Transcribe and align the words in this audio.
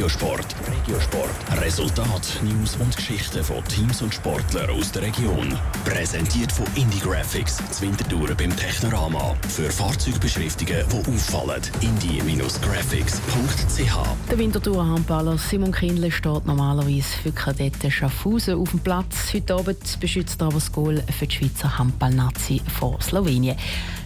Regiosport. 0.00 0.56
Regiosport. 0.66 1.60
Resultat, 1.60 2.40
News 2.42 2.76
und 2.76 2.96
Geschichten 2.96 3.44
von 3.44 3.62
Teams 3.64 4.00
und 4.00 4.14
Sportlern 4.14 4.70
aus 4.70 4.90
der 4.92 5.02
Region. 5.02 5.54
Präsentiert 5.84 6.50
von 6.50 6.64
Indie 6.74 7.00
Graphics, 7.00 7.58
Zwintertouren 7.70 8.34
beim 8.34 8.56
Technorama. 8.56 9.36
Für 9.46 9.70
Fahrzeugbeschriftungen, 9.70 10.86
die 10.88 10.96
auffallen. 10.96 11.60
indie-graphics.ch 11.82 14.30
Der 14.30 14.38
Winterthur 14.38 14.86
Handballer 14.86 15.36
Simon 15.36 15.72
Kindle 15.72 16.10
steht 16.10 16.46
normalerweise 16.46 17.18
für 17.22 17.32
Kadetten 17.32 17.90
Schaffhausen 17.90 18.54
auf 18.54 18.70
dem 18.70 18.80
Platz. 18.80 19.34
Heute 19.34 19.54
Abend 19.54 20.00
beschützt 20.00 20.40
er 20.40 20.46
aber 20.46 20.54
das 20.54 20.72
Goal 20.72 21.02
für 21.18 21.26
die 21.26 21.36
Schweizer 21.36 21.76
Handballnazi 21.76 22.62
vor 22.78 22.98
Slowenien. 23.02 23.58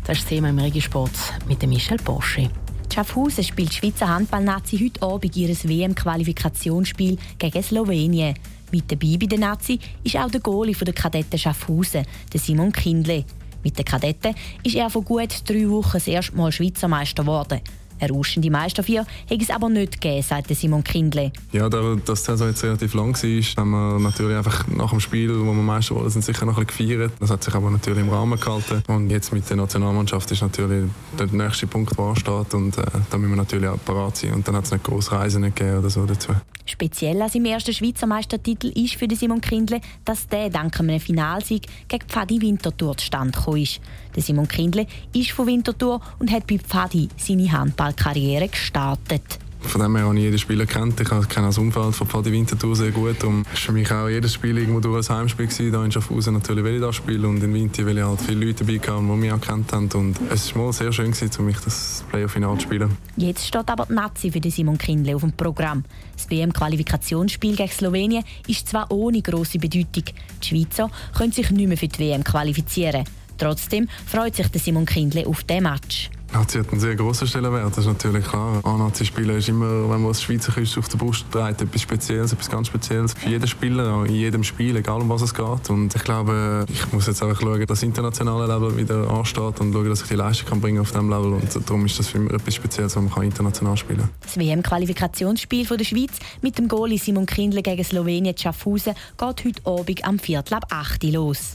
Das 0.05 0.19
ist 0.19 0.25
das 0.25 0.31
Thema 0.31 0.49
im 0.49 0.59
Regisport 0.59 1.13
mit 1.47 1.65
Michel 1.65 1.99
Porsche. 1.99 2.51
Schaffhausen 2.95 3.43
spielt 3.43 3.73
die 3.73 3.75
Schweizer 3.75 4.09
Handballnazi 4.09 4.79
heute 4.79 5.03
Abend 5.03 5.37
ihr 5.37 5.49
WM-Qualifikationsspiel 5.49 7.19
gegen 7.41 7.63
Slowenien. 7.65 8.37
Mit 8.71 8.85
dabei 8.89 9.17
bei 9.19 9.27
den 9.27 9.41
Nazi 9.41 9.81
ist 10.05 10.17
auch 10.17 10.31
der 10.31 10.39
Goalie 10.41 10.77
der 10.77 10.95
Kadetten 10.95 11.37
Schaffhausen, 11.37 12.07
Simon 12.33 12.71
Kindle. 12.71 13.25
Mit 13.65 13.77
den 13.77 13.85
Kadetten 13.85 14.37
ist 14.63 14.77
er 14.77 14.91
vor 14.91 15.03
gut 15.03 15.43
drei 15.45 15.69
Wochen 15.69 15.95
das 15.95 16.07
erste 16.07 16.37
Mal 16.37 16.53
Schweizer 16.53 16.87
Meister 16.87 17.25
geworden. 17.25 17.63
Eine 18.01 18.13
rauschende 18.13 18.51
Meisterfeier 18.51 19.07
hätte 19.27 19.43
es 19.43 19.51
aber 19.51 19.69
nicht 19.69 20.01
gegeben, 20.01 20.23
sagt 20.23 20.55
Simon 20.55 20.85
Kindle. 20.85 21.33
Ja, 21.53 21.69
da 21.69 21.97
das 22.05 22.25
Saison 22.25 22.49
jetzt 22.49 22.63
relativ 22.63 22.95
lang 22.95 23.15
war, 23.15 23.63
haben 23.63 23.71
wir 23.71 23.99
natürlich 24.01 24.37
einfach 24.37 24.67
nach 24.69 24.91
dem 24.91 25.01
Spiel, 25.01 25.31
wo 25.31 25.45
wir 25.45 25.55
Meister 25.55 25.95
wurden, 25.95 26.11
sicher 26.11 26.47
noch 26.47 26.59
ein 26.59 26.67
bisschen 26.67 26.89
gefeiert. 26.89 27.13
Das 27.21 27.31
hat 27.31 27.45
sich 27.45 27.55
aber 27.55 27.71
natürlich 27.71 28.01
im 28.01 28.11
Rahmen 28.11 28.39
gehalten. 28.39 28.83
Und 28.89 29.11
jetzt 29.11 29.33
mit 29.33 29.49
der 29.49 29.57
Nationalmannschaft 29.57 30.31
ist 30.31 30.43
natürlich 30.43 30.91
der 31.19 31.27
nächste 31.27 31.67
Punkt, 31.67 31.97
der 31.97 32.05
ansteht. 32.05 32.55
Und 32.55 32.79
äh, 32.79 32.83
da 33.11 33.19
müssen 33.19 33.33
wir 33.33 33.37
natürlich 33.37 33.69
auch 33.69 33.83
parat 33.85 34.17
sein. 34.17 34.35
Und 34.35 34.47
dann 34.47 34.57
hat 34.57 34.65
es 34.65 34.73
nicht 34.73 34.85
große 34.85 35.13
Reisen 35.13 35.43
gegeben 35.43 35.79
oder 35.79 35.91
so 35.91 36.05
dazu. 36.05 36.33
Speziell 36.67 37.21
an 37.21 37.29
seinem 37.29 37.47
ersten 37.47 37.75
Schweizer 37.75 38.07
Meistertitel 38.07 38.69
ist 38.69 38.95
für 38.95 39.07
Simon 39.15 39.41
Kindle, 39.41 39.81
dass 40.05 40.29
der 40.29 40.49
dank 40.49 40.81
einem 40.81 40.99
Finalsieg 40.99 41.67
gegen 41.89 42.09
Pfadi 42.09 42.41
Winterthur 42.41 42.97
zustande 42.97 43.37
gekommen 43.37 43.63
ist. 43.63 43.81
Der 44.17 44.23
Simon 44.23 44.49
Kindle 44.49 44.87
ist 45.15 45.33
von 45.33 45.47
Winterthur 45.47 46.01
und 46.19 46.31
hat 46.31 46.47
bei 46.47 46.59
Pfadi 46.59 47.09
seine 47.17 47.53
Handballkarriere 47.53 48.49
gestartet. 48.49 49.39
Von 49.67 49.81
dem 49.81 49.97
her 49.97 50.05
habe 50.07 50.17
ich 50.17 50.23
jeden 50.23 50.39
Spieler 50.39 50.67
kennt. 50.67 51.01
Ich 51.01 51.09
kenne 51.09 51.47
das 51.47 51.59
Umfeld 51.59 51.95
von 51.95 52.07
Pfadi 52.07 52.33
Winterthur 52.33 52.77
sehr 52.77 52.91
gut. 52.91 53.23
Und 53.25 53.43
es 53.43 53.49
war 53.49 53.57
für 53.57 53.73
mich 53.73 53.91
auch 53.91 54.09
jedes 54.09 54.35
Spiel 54.35 54.59
irgendwo 54.59 54.81
durch 54.81 55.11
ein 55.11 55.17
Heimspiel. 55.17 55.47
Gewesen. 55.47 55.73
Da 55.73 55.85
in 55.85 55.93
Schaffhausen 55.93 56.35
natürlich 56.35 56.65
will 56.65 56.75
ich 56.77 56.81
das 56.81 56.97
spielen 56.97 57.25
und 57.25 57.43
in 57.43 57.53
Winter 57.53 57.85
will 57.87 57.99
ich 57.99 58.05
halt 58.05 58.21
viele 58.21 58.47
Leute 58.47 58.65
dabei 58.65 58.79
haben, 58.93 59.09
die 59.09 59.17
mich 59.17 59.33
auch 59.33 59.41
kennt 59.41 59.73
haben. 59.73 59.89
Und 59.95 60.17
es 60.31 60.55
war 60.55 60.65
mal 60.65 60.73
sehr 60.73 60.93
schön 60.93 61.11
gewesen, 61.11 61.33
für 61.33 61.43
mich 61.43 61.59
das 61.59 62.05
Playoff-Final 62.11 62.57
zu 62.57 62.63
spielen. 62.63 62.97
Jetzt 63.17 63.47
steht 63.47 63.69
aber 63.69 63.87
die 63.87 63.95
Nazi 63.95 64.31
für 64.31 64.51
Simon 64.51 64.79
Kindle 64.79 65.17
auf 65.17 65.23
dem 65.23 65.33
Programm. 65.33 65.85
Das 66.17 66.31
WM-Qualifikationsspiel 66.31 67.57
gegen 67.57 67.71
Slowenien 67.71 68.25
ist 68.47 68.69
zwar 68.69 68.91
ohne 68.91 69.23
grosse 69.23 69.59
Bedeutung. 69.59 70.05
Die 70.43 70.47
Schweizer 70.47 70.91
können 71.17 71.33
sich 71.33 71.51
nicht 71.51 71.69
mehr 71.69 71.77
für 71.77 71.89
die 71.89 71.99
WM 71.99 72.23
qualifizieren. 72.23 73.05
Trotzdem 73.39 73.89
freut 74.07 74.37
sich 74.37 74.47
Simon 74.55 74.87
Kindle 74.87 75.27
auf 75.27 75.43
diesen 75.45 75.65
Match. 75.65 76.11
Nazi 76.35 76.59
hat 76.59 76.69
einen 76.73 76.81
sehr 76.81 76.97
grossen 76.97 77.29
Stellenwert, 77.29 77.71
das 77.71 77.79
ist 77.79 77.87
natürlich 77.87 78.27
klar. 78.27 78.61
A-Nazi-Spielen 78.65 79.37
ist 79.37 79.49
immer, 79.49 79.89
wenn 79.89 80.03
man 80.03 80.09
das 80.09 80.21
Schweizer 80.21 80.51
Küste 80.53 80.81
auf 80.81 80.89
der 80.89 80.99
Brust 80.99 81.27
trägt, 81.31 81.63
etwas 81.63 81.81
Spezielles, 81.81 82.33
etwas 82.33 82.51
ganz 82.51 82.67
Spezielles. 82.67 83.15
Für 83.15 83.29
jeden 83.29 83.47
Spieler, 83.47 84.05
in 84.05 84.15
jedem 84.15 84.43
Spiel, 84.43 84.77
egal 84.77 85.01
um 85.01 85.09
was 85.09 85.23
es 85.23 85.33
geht. 85.33 85.71
Und 85.71 85.95
ich 85.95 86.03
glaube, 86.03 86.67
ich 86.69 86.93
muss 86.93 87.07
jetzt 87.07 87.23
einfach 87.23 87.41
schauen, 87.41 87.61
dass 87.61 87.69
das 87.69 87.83
internationale 87.85 88.53
Level 88.53 88.77
wieder 88.77 89.09
ansteht 89.09 89.61
und 89.61 89.73
schauen, 89.73 89.89
dass 89.89 90.03
ich 90.03 90.09
die 90.09 90.17
Leistung 90.17 90.49
kann 90.49 90.61
bringen 90.61 90.81
auf 90.81 90.91
diesem 90.91 91.09
Level. 91.09 91.35
Und 91.35 91.71
darum 91.71 91.87
ist 91.87 92.01
das 92.01 92.09
für 92.09 92.19
mich 92.19 92.33
etwas 92.33 92.55
Spezielles, 92.55 92.97
was 92.97 93.03
man 93.03 93.23
international 93.23 93.77
spielen 93.77 94.01
kann. 94.01 94.11
Das 94.23 94.37
WM-Qualifikationsspiel 94.37 95.65
der 95.65 95.85
Schweiz 95.85 96.19
mit 96.43 96.59
dem 96.59 96.67
Goalie 96.67 96.99
Simon 96.99 97.27
Kindle 97.27 97.63
gegen 97.63 97.85
Slowenien 97.85 98.37
Schaffhausen 98.37 98.95
geht 99.17 99.45
heute 99.45 99.67
Abend 99.67 100.05
am 100.05 100.19
Viertel 100.19 100.55
ab 100.55 100.67
8 100.69 101.05
Uhr 101.05 101.13
los. 101.13 101.55